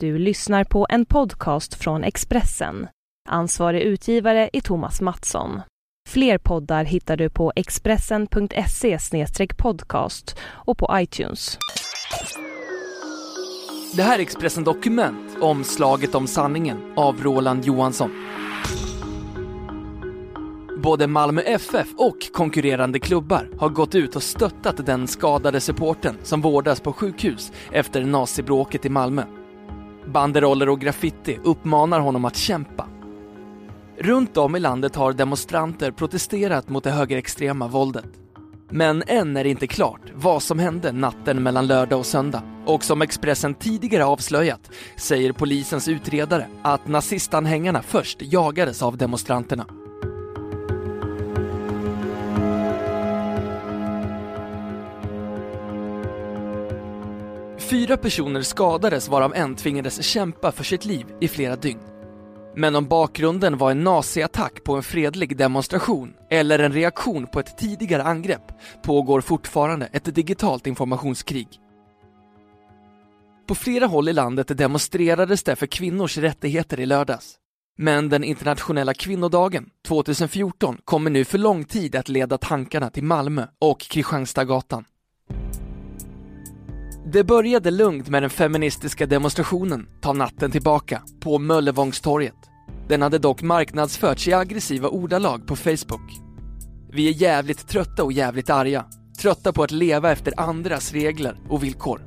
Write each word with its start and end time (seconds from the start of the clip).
Du 0.00 0.18
lyssnar 0.18 0.64
på 0.64 0.86
en 0.90 1.04
podcast 1.04 1.74
från 1.74 2.04
Expressen. 2.04 2.88
Ansvarig 3.28 3.82
utgivare 3.82 4.50
är 4.52 4.60
Thomas 4.60 5.00
Mattsson. 5.00 5.60
Fler 6.08 6.38
poddar 6.38 6.84
hittar 6.84 7.16
du 7.16 7.30
på 7.30 7.52
expressen.se 7.56 8.98
podcast 9.56 10.36
och 10.42 10.78
på 10.78 10.88
iTunes. 10.92 11.58
Det 13.96 14.02
här 14.02 14.18
är 14.18 14.22
Expressen 14.22 14.64
Dokument 14.64 15.36
om 15.40 15.64
slaget 15.64 16.14
om 16.14 16.26
sanningen 16.26 16.92
av 16.96 17.22
Roland 17.22 17.64
Johansson. 17.64 18.10
Både 20.82 21.06
Malmö 21.06 21.40
FF 21.40 21.88
och 21.96 22.18
konkurrerande 22.32 22.98
klubbar 22.98 23.50
har 23.58 23.68
gått 23.68 23.94
ut 23.94 24.16
och 24.16 24.22
stöttat 24.22 24.86
den 24.86 25.06
skadade 25.06 25.60
supporten 25.60 26.16
som 26.22 26.40
vårdas 26.40 26.80
på 26.80 26.92
sjukhus 26.92 27.52
efter 27.72 28.04
nazibråket 28.04 28.84
i 28.84 28.88
Malmö. 28.88 29.22
Banderoller 30.06 30.68
och 30.68 30.80
graffiti 30.80 31.38
uppmanar 31.44 32.00
honom 32.00 32.24
att 32.24 32.36
kämpa. 32.36 32.88
Runt 33.98 34.36
om 34.36 34.56
i 34.56 34.60
landet 34.60 34.96
har 34.96 35.12
demonstranter 35.12 35.90
protesterat 35.90 36.68
mot 36.68 36.84
det 36.84 36.90
högerextrema 36.90 37.68
våldet. 37.68 38.04
Men 38.70 39.02
än 39.06 39.36
är 39.36 39.44
det 39.44 39.50
inte 39.50 39.66
klart 39.66 40.00
vad 40.14 40.42
som 40.42 40.58
hände 40.58 40.92
natten 40.92 41.42
mellan 41.42 41.66
lördag 41.66 41.98
och 41.98 42.06
söndag. 42.06 42.42
Och 42.66 42.84
som 42.84 43.02
Expressen 43.02 43.54
tidigare 43.54 44.04
avslöjat 44.04 44.70
säger 44.96 45.32
polisens 45.32 45.88
utredare 45.88 46.46
att 46.62 46.88
nazistanhängarna 46.88 47.82
först 47.82 48.18
jagades 48.22 48.82
av 48.82 48.96
demonstranterna. 48.96 49.66
Fyra 57.86 57.96
personer 57.96 58.42
skadades 58.42 59.08
varav 59.08 59.34
en 59.34 59.56
tvingades 59.56 60.02
kämpa 60.02 60.52
för 60.52 60.64
sitt 60.64 60.84
liv 60.84 61.06
i 61.20 61.28
flera 61.28 61.56
dygn. 61.56 61.80
Men 62.56 62.76
om 62.76 62.86
bakgrunden 62.86 63.58
var 63.58 63.70
en 63.70 63.84
naziattack 63.84 64.64
på 64.64 64.76
en 64.76 64.82
fredlig 64.82 65.36
demonstration 65.36 66.14
eller 66.30 66.58
en 66.58 66.72
reaktion 66.72 67.26
på 67.26 67.40
ett 67.40 67.58
tidigare 67.58 68.02
angrepp 68.02 68.52
pågår 68.82 69.20
fortfarande 69.20 69.86
ett 69.86 70.14
digitalt 70.14 70.66
informationskrig. 70.66 71.48
På 73.48 73.54
flera 73.54 73.86
håll 73.86 74.08
i 74.08 74.12
landet 74.12 74.58
demonstrerades 74.58 75.42
det 75.42 75.56
för 75.56 75.66
kvinnors 75.66 76.18
rättigheter 76.18 76.80
i 76.80 76.86
lördags. 76.86 77.34
Men 77.78 78.08
den 78.08 78.24
internationella 78.24 78.94
kvinnodagen 78.94 79.70
2014 79.88 80.78
kommer 80.84 81.10
nu 81.10 81.24
för 81.24 81.38
lång 81.38 81.64
tid 81.64 81.96
att 81.96 82.08
leda 82.08 82.38
tankarna 82.38 82.90
till 82.90 83.04
Malmö 83.04 83.46
och 83.58 83.80
Kristianstadsgatan. 83.80 84.84
Det 87.12 87.24
började 87.24 87.70
lugnt 87.70 88.08
med 88.08 88.22
den 88.22 88.30
feministiska 88.30 89.06
demonstrationen 89.06 89.88
Ta 90.00 90.12
natten 90.12 90.50
tillbaka 90.50 91.02
på 91.20 91.38
Möllevångstorget. 91.38 92.34
Den 92.88 93.02
hade 93.02 93.18
dock 93.18 93.42
marknadsförts 93.42 94.28
i 94.28 94.32
aggressiva 94.32 94.88
ordalag 94.88 95.46
på 95.46 95.56
Facebook. 95.56 96.20
Vi 96.92 97.08
är 97.08 97.12
jävligt 97.12 97.68
trötta 97.68 98.04
och 98.04 98.12
jävligt 98.12 98.50
arga. 98.50 98.84
Trötta 99.20 99.52
på 99.52 99.62
att 99.62 99.70
leva 99.70 100.12
efter 100.12 100.40
andras 100.40 100.92
regler 100.92 101.40
och 101.48 101.64
villkor. 101.64 102.02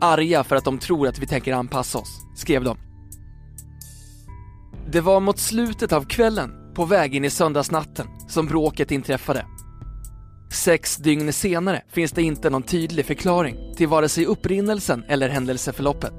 Arga 0.00 0.44
för 0.44 0.56
att 0.56 0.64
de 0.64 0.78
tror 0.78 1.08
att 1.08 1.18
vi 1.18 1.26
tänker 1.26 1.52
anpassa 1.52 1.98
oss, 1.98 2.26
skrev 2.36 2.64
de. 2.64 2.76
Det 4.90 5.00
var 5.00 5.20
mot 5.20 5.38
slutet 5.38 5.92
av 5.92 6.04
kvällen, 6.04 6.50
på 6.74 6.84
väg 6.84 7.14
in 7.14 7.24
i 7.24 7.30
söndagsnatten, 7.30 8.06
som 8.28 8.46
bråket 8.46 8.90
inträffade. 8.90 9.46
Sex 10.54 10.96
dygn 10.96 11.32
senare 11.32 11.82
finns 11.88 12.12
det 12.12 12.22
inte 12.22 12.50
någon 12.50 12.62
tydlig 12.62 13.06
förklaring 13.06 13.74
till 13.76 13.88
vare 13.88 14.08
sig 14.08 14.26
upprinnelsen 14.26 15.04
eller 15.08 15.28
händelseförloppet. 15.28 16.12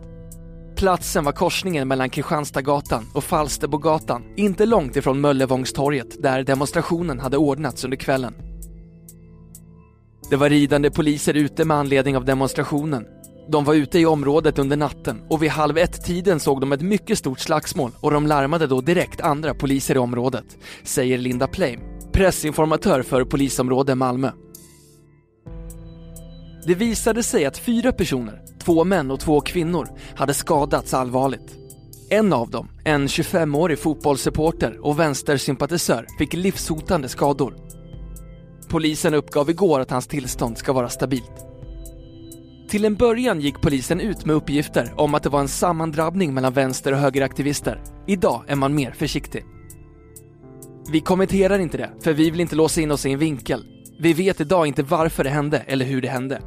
Platsen 0.75 1.23
var 1.23 1.31
korsningen 1.31 1.87
mellan 1.87 2.09
Kristianstadsgatan 2.09 3.05
och 3.13 3.23
Falsterbogatan, 3.23 4.23
inte 4.37 4.65
långt 4.65 4.95
ifrån 4.95 5.21
Möllevångstorget 5.21 6.23
där 6.23 6.43
demonstrationen 6.43 7.19
hade 7.19 7.37
ordnats 7.37 7.83
under 7.83 7.97
kvällen. 7.97 8.33
Det 10.29 10.35
var 10.35 10.49
ridande 10.49 10.91
poliser 10.91 11.33
ute 11.33 11.65
med 11.65 11.77
anledning 11.77 12.17
av 12.17 12.25
demonstrationen. 12.25 13.05
De 13.51 13.63
var 13.63 13.73
ute 13.73 13.99
i 13.99 14.05
området 14.05 14.59
under 14.59 14.77
natten 14.77 15.21
och 15.29 15.43
vid 15.43 15.49
halv 15.49 15.77
ett-tiden 15.77 16.39
såg 16.39 16.61
de 16.61 16.71
ett 16.71 16.81
mycket 16.81 17.17
stort 17.17 17.39
slagsmål 17.39 17.91
och 18.01 18.11
de 18.11 18.27
larmade 18.27 18.67
då 18.67 18.81
direkt 18.81 19.21
andra 19.21 19.53
poliser 19.53 19.95
i 19.95 19.97
området, 19.97 20.57
säger 20.83 21.17
Linda 21.17 21.47
Plame, 21.47 21.94
pressinformatör 22.15 23.01
för 23.01 23.23
polisområde 23.23 23.95
Malmö. 23.95 24.31
Det 26.65 26.75
visade 26.75 27.23
sig 27.23 27.45
att 27.45 27.57
fyra 27.57 27.91
personer, 27.91 28.41
två 28.63 28.83
män 28.83 29.11
och 29.11 29.19
två 29.19 29.41
kvinnor, 29.41 29.89
hade 30.15 30.33
skadats 30.33 30.93
allvarligt. 30.93 31.55
En 32.09 32.33
av 32.33 32.49
dem, 32.49 32.69
en 32.85 33.07
25-årig 33.07 33.79
fotbollssupporter 33.79 34.85
och 34.85 34.99
vänstersympatisör, 34.99 36.07
fick 36.19 36.33
livshotande 36.33 37.09
skador. 37.09 37.55
Polisen 38.69 39.13
uppgav 39.13 39.49
igår 39.49 39.79
att 39.79 39.91
hans 39.91 40.07
tillstånd 40.07 40.57
ska 40.57 40.73
vara 40.73 40.89
stabilt. 40.89 41.45
Till 42.69 42.85
en 42.85 42.95
början 42.95 43.41
gick 43.41 43.61
polisen 43.61 43.99
ut 43.99 44.25
med 44.25 44.35
uppgifter 44.35 44.93
om 44.97 45.15
att 45.15 45.23
det 45.23 45.29
var 45.29 45.39
en 45.39 45.47
sammandrabbning 45.47 46.33
mellan 46.33 46.53
vänster 46.53 46.91
och 46.91 46.99
högeraktivister. 46.99 47.83
Idag 48.07 48.43
är 48.47 48.55
man 48.55 48.75
mer 48.75 48.91
försiktig. 48.91 49.45
Vi 50.89 51.01
kommenterar 51.01 51.59
inte 51.59 51.77
det, 51.77 51.89
för 52.01 52.13
vi 52.13 52.29
vill 52.29 52.39
inte 52.39 52.55
låsa 52.55 52.81
in 52.81 52.91
oss 52.91 53.05
i 53.05 53.11
en 53.11 53.19
vinkel. 53.19 53.65
Vi 53.99 54.13
vet 54.13 54.41
idag 54.41 54.67
inte 54.67 54.83
varför 54.83 55.23
det 55.23 55.29
hände 55.29 55.57
eller 55.57 55.85
hur 55.85 56.01
det 56.01 56.07
hände. 56.07 56.41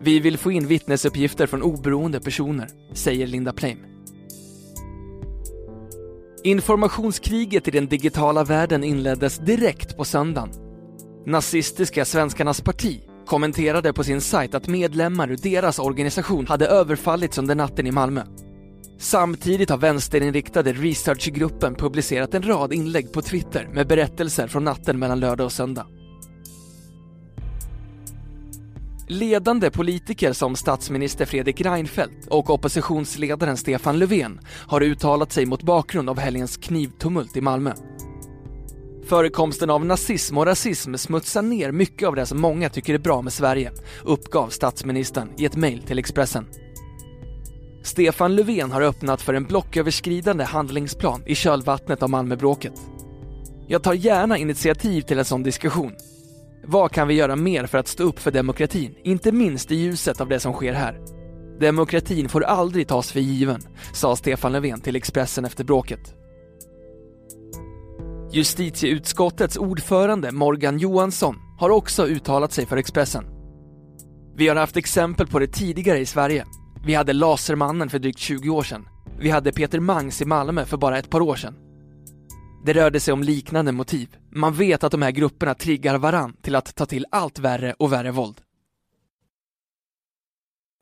Vi 0.00 0.20
vill 0.20 0.38
få 0.38 0.52
in 0.52 0.66
vittnesuppgifter 0.66 1.46
från 1.46 1.62
oberoende 1.62 2.20
personer, 2.20 2.68
säger 2.92 3.26
Linda 3.26 3.52
Plame. 3.52 3.80
Informationskriget 6.44 7.68
i 7.68 7.70
den 7.70 7.86
digitala 7.86 8.44
världen 8.44 8.84
inleddes 8.84 9.38
direkt 9.38 9.96
på 9.96 10.04
söndagen. 10.04 10.50
Nazistiska 11.26 12.04
Svenskarnas 12.04 12.60
parti 12.60 13.00
kommenterade 13.26 13.92
på 13.92 14.04
sin 14.04 14.20
sajt 14.20 14.54
att 14.54 14.68
medlemmar 14.68 15.30
ur 15.30 15.36
deras 15.36 15.78
organisation 15.78 16.46
hade 16.46 16.66
överfallits 16.66 17.38
under 17.38 17.54
natten 17.54 17.86
i 17.86 17.90
Malmö. 17.90 18.22
Samtidigt 18.98 19.70
har 19.70 19.78
vänsterinriktade 19.78 20.72
researchgruppen 20.72 21.74
publicerat 21.74 22.34
en 22.34 22.42
rad 22.42 22.72
inlägg 22.72 23.12
på 23.12 23.22
Twitter 23.22 23.68
med 23.72 23.86
berättelser 23.86 24.48
från 24.48 24.64
natten 24.64 24.98
mellan 24.98 25.20
lördag 25.20 25.44
och 25.44 25.52
söndag. 25.52 25.86
Ledande 29.08 29.70
politiker 29.70 30.32
som 30.32 30.56
statsminister 30.56 31.26
Fredrik 31.26 31.60
Reinfeldt 31.60 32.26
och 32.26 32.50
oppositionsledaren 32.50 33.56
Stefan 33.56 33.98
Löfven 33.98 34.40
har 34.46 34.80
uttalat 34.80 35.32
sig 35.32 35.46
mot 35.46 35.62
bakgrund 35.62 36.10
av 36.10 36.18
helgens 36.18 36.56
knivtumult 36.56 37.36
i 37.36 37.40
Malmö. 37.40 37.72
Förekomsten 39.06 39.70
av 39.70 39.86
nazism 39.86 40.38
och 40.38 40.46
rasism 40.46 40.94
smutsar 40.94 41.42
ner 41.42 41.72
mycket 41.72 42.08
av 42.08 42.14
det 42.14 42.26
som 42.26 42.40
många 42.40 42.70
tycker 42.70 42.94
är 42.94 42.98
bra 42.98 43.22
med 43.22 43.32
Sverige, 43.32 43.72
uppgav 44.04 44.48
statsministern 44.48 45.28
i 45.38 45.44
ett 45.44 45.56
mejl 45.56 45.82
till 45.82 45.98
Expressen. 45.98 46.46
Stefan 47.98 48.36
Löfven 48.36 48.72
har 48.72 48.80
öppnat 48.82 49.22
för 49.22 49.34
en 49.34 49.44
blocköverskridande 49.44 50.44
handlingsplan 50.44 51.22
i 51.26 51.34
kölvattnet 51.34 52.02
av 52.02 52.10
Malmöbråket. 52.10 52.72
Jag 53.66 53.82
tar 53.82 53.94
gärna 53.94 54.38
initiativ 54.38 55.02
till 55.02 55.18
en 55.18 55.24
sån 55.24 55.42
diskussion. 55.42 55.92
Vad 56.64 56.92
kan 56.92 57.08
vi 57.08 57.14
göra 57.14 57.36
mer 57.36 57.66
för 57.66 57.78
att 57.78 57.88
stå 57.88 58.02
upp 58.02 58.18
för 58.18 58.30
demokratin, 58.30 58.94
inte 59.02 59.32
minst 59.32 59.70
i 59.70 59.76
ljuset 59.76 60.20
av 60.20 60.28
det 60.28 60.40
som 60.40 60.52
sker 60.52 60.72
här? 60.72 61.00
Demokratin 61.60 62.28
får 62.28 62.44
aldrig 62.44 62.88
tas 62.88 63.12
för 63.12 63.20
given, 63.20 63.60
sa 63.92 64.16
Stefan 64.16 64.52
Löfven 64.52 64.80
till 64.80 64.96
Expressen 64.96 65.44
efter 65.44 65.64
bråket. 65.64 66.14
Justitieutskottets 68.32 69.56
ordförande 69.56 70.32
Morgan 70.32 70.78
Johansson 70.78 71.36
har 71.58 71.70
också 71.70 72.06
uttalat 72.06 72.52
sig 72.52 72.66
för 72.66 72.76
Expressen. 72.76 73.24
Vi 74.36 74.48
har 74.48 74.56
haft 74.56 74.76
exempel 74.76 75.26
på 75.26 75.38
det 75.38 75.48
tidigare 75.48 75.98
i 75.98 76.06
Sverige. 76.06 76.44
Vi 76.84 76.94
hade 76.94 77.12
Lasermannen 77.12 77.90
för 77.90 77.98
drygt 77.98 78.18
20 78.18 78.50
år 78.50 78.62
sedan. 78.62 78.88
Vi 79.18 79.30
hade 79.30 79.52
Peter 79.52 79.80
Mangs 79.80 80.22
i 80.22 80.24
Malmö 80.24 80.64
för 80.64 80.76
bara 80.76 80.98
ett 80.98 81.10
par 81.10 81.20
år 81.20 81.36
sedan. 81.36 81.54
Det 82.64 82.72
rörde 82.72 83.00
sig 83.00 83.12
om 83.12 83.22
liknande 83.22 83.72
motiv. 83.72 84.16
Man 84.30 84.54
vet 84.54 84.84
att 84.84 84.92
de 84.92 85.02
här 85.02 85.10
grupperna 85.10 85.54
triggar 85.54 85.98
varann 85.98 86.36
till 86.42 86.54
att 86.54 86.74
ta 86.74 86.86
till 86.86 87.06
allt 87.10 87.38
värre 87.38 87.74
och 87.78 87.92
värre 87.92 88.10
våld. 88.10 88.40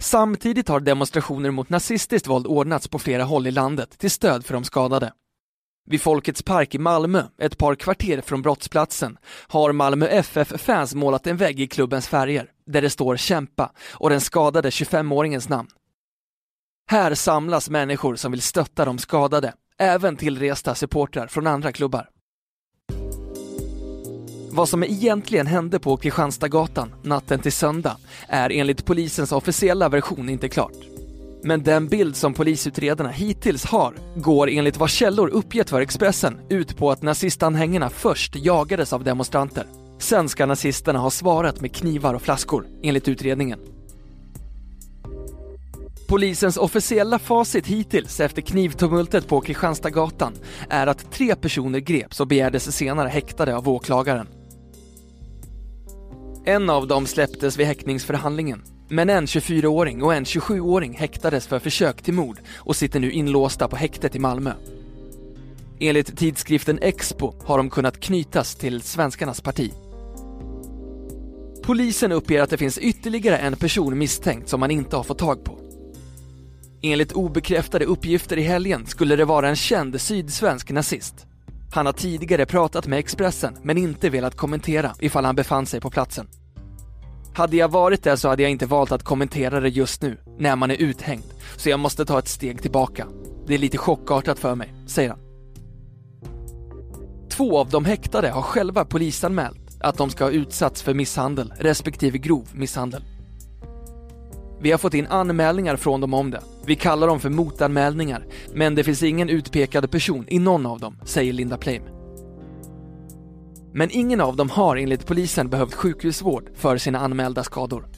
Samtidigt 0.02 0.68
har 0.68 0.80
demonstrationer 0.80 1.50
mot 1.50 1.68
nazistiskt 1.68 2.26
våld 2.26 2.46
ordnats 2.46 2.88
på 2.88 2.98
flera 2.98 3.24
håll 3.24 3.46
i 3.46 3.50
landet 3.50 3.98
till 3.98 4.10
stöd 4.10 4.44
för 4.44 4.54
de 4.54 4.64
skadade. 4.64 5.12
Vid 5.86 6.00
Folkets 6.00 6.42
park 6.42 6.74
i 6.74 6.78
Malmö, 6.78 7.22
ett 7.38 7.58
par 7.58 7.74
kvarter 7.74 8.20
från 8.20 8.42
brottsplatsen, 8.42 9.18
har 9.48 9.72
Malmö 9.72 10.06
FF-fans 10.06 10.94
målat 10.94 11.26
en 11.26 11.36
vägg 11.36 11.60
i 11.60 11.66
klubbens 11.66 12.08
färger, 12.08 12.50
där 12.66 12.82
det 12.82 12.90
står 12.90 13.16
”Kämpa” 13.16 13.72
och 13.92 14.10
den 14.10 14.20
skadade 14.20 14.70
25-åringens 14.70 15.48
namn. 15.48 15.68
Här 16.90 17.14
samlas 17.14 17.70
människor 17.70 18.16
som 18.16 18.32
vill 18.32 18.42
stötta 18.42 18.84
de 18.84 18.98
skadade, 18.98 19.52
även 19.78 20.16
tillresta 20.16 20.74
supportrar 20.74 21.26
från 21.26 21.46
andra 21.46 21.72
klubbar. 21.72 22.08
Vad 24.50 24.68
som 24.68 24.84
egentligen 24.84 25.46
hände 25.46 25.78
på 25.78 25.96
Kristianstadsgatan 25.96 26.94
natten 27.02 27.40
till 27.40 27.52
söndag 27.52 27.96
är 28.28 28.52
enligt 28.52 28.84
polisens 28.84 29.32
officiella 29.32 29.88
version 29.88 30.28
inte 30.28 30.48
klart. 30.48 30.76
Men 31.42 31.62
den 31.62 31.88
bild 31.88 32.16
som 32.16 32.34
polisutredarna 32.34 33.10
hittills 33.10 33.64
har 33.64 33.94
går 34.16 34.50
enligt 34.50 34.76
vad 34.76 34.90
källor 34.90 35.28
uppgett 35.28 35.70
för 35.70 35.80
Expressen 35.80 36.40
ut 36.48 36.76
på 36.76 36.90
att 36.90 37.02
nazistanhängarna 37.02 37.90
först 37.90 38.36
jagades 38.36 38.92
av 38.92 39.04
demonstranter. 39.04 39.66
Sen 39.98 40.28
ska 40.28 40.46
nazisterna 40.46 40.98
ha 40.98 41.10
svarat 41.10 41.60
med 41.60 41.74
knivar 41.74 42.14
och 42.14 42.22
flaskor, 42.22 42.66
enligt 42.82 43.08
utredningen. 43.08 43.75
Polisens 46.08 46.56
officiella 46.56 47.18
facit 47.18 47.66
hittills 47.66 48.20
efter 48.20 48.42
knivtumultet 48.42 49.28
på 49.28 49.40
Kristianstadsgatan 49.40 50.32
är 50.70 50.86
att 50.86 51.12
tre 51.12 51.36
personer 51.36 51.78
greps 51.78 52.20
och 52.20 52.26
begärdes 52.26 52.76
senare 52.76 53.08
häktade 53.08 53.56
av 53.56 53.68
åklagaren. 53.68 54.28
En 56.44 56.70
av 56.70 56.86
dem 56.86 57.06
släpptes 57.06 57.56
vid 57.56 57.66
häktningsförhandlingen, 57.66 58.62
men 58.88 59.10
en 59.10 59.26
24-åring 59.26 60.02
och 60.02 60.14
en 60.14 60.24
27-åring 60.24 60.94
häktades 60.94 61.46
för 61.46 61.58
försök 61.58 62.02
till 62.02 62.14
mord 62.14 62.40
och 62.54 62.76
sitter 62.76 63.00
nu 63.00 63.10
inlåsta 63.12 63.68
på 63.68 63.76
häktet 63.76 64.16
i 64.16 64.18
Malmö. 64.18 64.52
Enligt 65.80 66.16
tidskriften 66.16 66.78
Expo 66.82 67.32
har 67.44 67.58
de 67.58 67.70
kunnat 67.70 68.00
knytas 68.00 68.54
till 68.54 68.82
svenskarnas 68.82 69.40
parti. 69.40 69.72
Polisen 71.62 72.12
uppger 72.12 72.42
att 72.42 72.50
det 72.50 72.56
finns 72.56 72.78
ytterligare 72.78 73.36
en 73.36 73.56
person 73.56 73.98
misstänkt 73.98 74.48
som 74.48 74.60
man 74.60 74.70
inte 74.70 74.96
har 74.96 75.02
fått 75.02 75.18
tag 75.18 75.44
på. 75.44 75.65
Enligt 76.82 77.12
obekräftade 77.12 77.84
uppgifter 77.84 78.36
i 78.36 78.42
helgen 78.42 78.86
skulle 78.86 79.16
det 79.16 79.24
vara 79.24 79.48
en 79.48 79.56
känd 79.56 80.00
sydsvensk 80.00 80.70
nazist. 80.70 81.26
Han 81.72 81.86
har 81.86 81.92
tidigare 81.92 82.46
pratat 82.46 82.86
med 82.86 82.98
Expressen 82.98 83.56
men 83.62 83.78
inte 83.78 84.10
velat 84.10 84.36
kommentera 84.36 84.94
ifall 85.00 85.24
han 85.24 85.36
befann 85.36 85.66
sig 85.66 85.80
på 85.80 85.90
platsen. 85.90 86.26
Hade 87.34 87.56
jag 87.56 87.68
varit 87.68 88.02
där 88.02 88.16
så 88.16 88.28
hade 88.28 88.42
jag 88.42 88.50
inte 88.50 88.66
valt 88.66 88.92
att 88.92 89.02
kommentera 89.02 89.60
det 89.60 89.68
just 89.68 90.02
nu, 90.02 90.18
när 90.38 90.56
man 90.56 90.70
är 90.70 90.74
uthängd, 90.74 91.24
så 91.56 91.68
jag 91.68 91.80
måste 91.80 92.04
ta 92.04 92.18
ett 92.18 92.28
steg 92.28 92.62
tillbaka. 92.62 93.06
Det 93.46 93.54
är 93.54 93.58
lite 93.58 93.78
chockartat 93.78 94.38
för 94.38 94.54
mig, 94.54 94.74
säger 94.86 95.10
han. 95.10 95.18
Två 97.30 97.58
av 97.58 97.70
de 97.70 97.84
häktade 97.84 98.30
har 98.30 98.42
själva 98.42 98.84
polisanmält 98.84 99.76
att 99.80 99.96
de 99.96 100.10
ska 100.10 100.24
ha 100.24 100.30
utsatts 100.30 100.82
för 100.82 100.94
misshandel 100.94 101.52
respektive 101.58 102.18
grov 102.18 102.48
misshandel. 102.52 103.02
Vi 104.66 104.72
har 104.72 104.78
fått 104.78 104.94
in 104.94 105.06
anmälningar 105.06 105.76
från 105.76 106.00
dem 106.00 106.14
om 106.14 106.30
det. 106.30 106.40
Vi 106.64 106.76
kallar 106.76 107.06
dem 107.06 107.20
för 107.20 107.30
motanmälningar, 107.30 108.26
men 108.54 108.74
det 108.74 108.84
finns 108.84 109.02
ingen 109.02 109.28
utpekad 109.28 109.90
person 109.90 110.24
i 110.28 110.38
någon 110.38 110.66
av 110.66 110.80
dem, 110.80 110.96
säger 111.04 111.32
Linda 111.32 111.56
Pleim. 111.56 111.82
Men 113.72 113.90
ingen 113.90 114.20
av 114.20 114.36
dem 114.36 114.50
har 114.50 114.76
enligt 114.76 115.06
polisen 115.06 115.48
behövt 115.48 115.74
sjukhusvård 115.74 116.50
för 116.54 116.78
sina 116.78 116.98
anmälda 116.98 117.44
skador. 117.44 117.88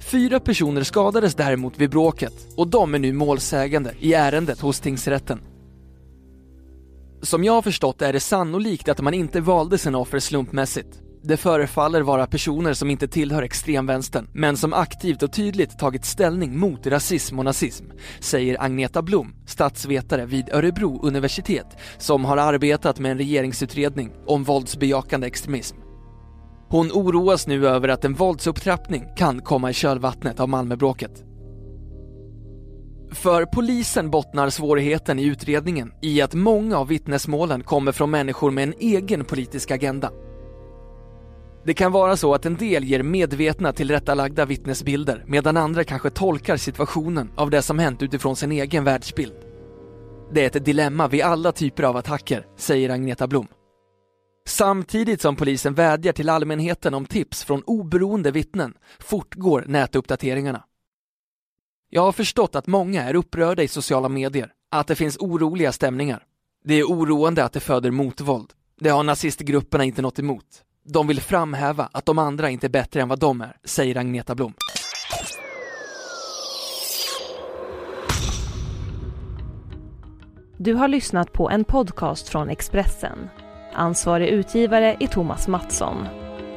Fyra 0.00 0.40
personer 0.40 0.82
skadades 0.82 1.34
däremot 1.34 1.78
vid 1.78 1.90
bråket 1.90 2.46
och 2.56 2.68
de 2.68 2.94
är 2.94 2.98
nu 2.98 3.12
målsägande 3.12 3.94
i 3.98 4.14
ärendet 4.14 4.60
hos 4.60 4.80
tingsrätten. 4.80 5.40
Som 7.22 7.44
jag 7.44 7.52
har 7.52 7.62
förstått 7.62 8.02
är 8.02 8.12
det 8.12 8.20
sannolikt 8.20 8.88
att 8.88 9.00
man 9.00 9.14
inte 9.14 9.40
valde 9.40 9.78
sina 9.78 9.98
offer 9.98 10.18
slumpmässigt. 10.18 11.02
Det 11.22 11.36
förefaller 11.36 12.02
vara 12.02 12.26
personer 12.26 12.72
som 12.72 12.90
inte 12.90 13.08
tillhör 13.08 13.42
extremvänstern, 13.42 14.28
men 14.32 14.56
som 14.56 14.72
aktivt 14.72 15.22
och 15.22 15.32
tydligt 15.32 15.78
tagit 15.78 16.04
ställning 16.04 16.58
mot 16.58 16.86
rasism 16.86 17.38
och 17.38 17.44
nazism, 17.44 17.84
säger 18.20 18.62
Agneta 18.62 19.02
Blom, 19.02 19.34
statsvetare 19.46 20.26
vid 20.26 20.48
Örebro 20.52 21.00
universitet, 21.02 21.66
som 21.98 22.24
har 22.24 22.36
arbetat 22.36 22.98
med 22.98 23.10
en 23.10 23.18
regeringsutredning 23.18 24.12
om 24.26 24.44
våldsbejakande 24.44 25.26
extremism. 25.26 25.76
Hon 26.68 26.92
oroas 26.92 27.46
nu 27.46 27.68
över 27.68 27.88
att 27.88 28.04
en 28.04 28.14
våldsupptrappning 28.14 29.04
kan 29.16 29.40
komma 29.40 29.70
i 29.70 29.74
kölvattnet 29.74 30.40
av 30.40 30.48
Malmöbråket. 30.48 31.24
För 33.12 33.44
polisen 33.44 34.10
bottnar 34.10 34.50
svårigheten 34.50 35.18
i 35.18 35.24
utredningen 35.24 35.92
i 36.02 36.20
att 36.20 36.34
många 36.34 36.78
av 36.78 36.88
vittnesmålen 36.88 37.62
kommer 37.62 37.92
från 37.92 38.10
människor 38.10 38.50
med 38.50 38.62
en 38.62 38.74
egen 38.80 39.24
politisk 39.24 39.70
agenda. 39.70 40.10
Det 41.64 41.74
kan 41.74 41.92
vara 41.92 42.16
så 42.16 42.34
att 42.34 42.46
en 42.46 42.56
del 42.56 42.84
ger 42.84 43.02
medvetna 43.02 43.72
tillrättalagda 43.72 44.44
vittnesbilder 44.44 45.24
medan 45.26 45.56
andra 45.56 45.84
kanske 45.84 46.10
tolkar 46.10 46.56
situationen 46.56 47.32
av 47.36 47.50
det 47.50 47.62
som 47.62 47.78
hänt 47.78 48.02
utifrån 48.02 48.36
sin 48.36 48.52
egen 48.52 48.84
världsbild. 48.84 49.34
Det 50.32 50.42
är 50.42 50.46
ett 50.56 50.64
dilemma 50.64 51.08
vid 51.08 51.22
alla 51.22 51.52
typer 51.52 51.82
av 51.82 51.96
attacker, 51.96 52.46
säger 52.56 52.90
Agneta 52.90 53.26
Blom. 53.26 53.46
Samtidigt 54.46 55.20
som 55.20 55.36
polisen 55.36 55.74
vädjar 55.74 56.12
till 56.12 56.28
allmänheten 56.28 56.94
om 56.94 57.06
tips 57.06 57.44
från 57.44 57.62
oberoende 57.62 58.30
vittnen 58.30 58.74
fortgår 58.98 59.64
nätuppdateringarna. 59.66 60.64
Jag 61.90 62.02
har 62.02 62.12
förstått 62.12 62.54
att 62.54 62.66
många 62.66 63.02
är 63.02 63.14
upprörda 63.14 63.62
i 63.62 63.68
sociala 63.68 64.08
medier, 64.08 64.52
att 64.70 64.86
det 64.86 64.94
finns 64.94 65.16
oroliga 65.16 65.72
stämningar. 65.72 66.24
Det 66.64 66.74
är 66.74 66.84
oroande 66.84 67.44
att 67.44 67.52
det 67.52 67.60
föder 67.60 67.90
motvåld. 67.90 68.52
Det 68.80 68.88
har 68.88 69.02
nazistgrupperna 69.02 69.84
inte 69.84 70.02
något 70.02 70.18
emot. 70.18 70.64
De 70.92 71.06
vill 71.06 71.20
framhäva 71.20 71.88
att 71.92 72.06
de 72.06 72.18
andra 72.18 72.50
inte 72.50 72.66
är 72.66 72.68
bättre 72.68 73.02
än 73.02 73.08
vad 73.08 73.18
de 73.18 73.40
är, 73.40 73.56
säger 73.64 73.96
Agneta 73.96 74.34
Blom. 74.34 74.54
Du 80.58 80.74
har 80.74 80.88
lyssnat 80.88 81.32
på 81.32 81.50
en 81.50 81.64
podcast 81.64 82.28
från 82.28 82.48
Expressen. 82.48 83.18
Ansvarig 83.74 84.28
utgivare 84.28 84.96
är 85.00 85.06
Thomas 85.06 85.48
Mattsson. 85.48 86.06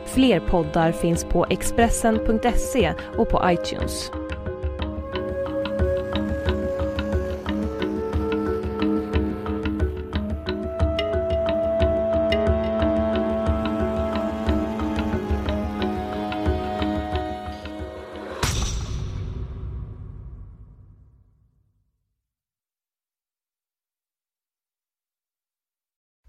Fler 0.05 0.39
poddar 0.39 0.91
finns 0.91 1.23
på 1.23 1.45
Expressen.se 1.49 2.93
och 3.17 3.29
på 3.29 3.41
iTunes. 3.51 4.11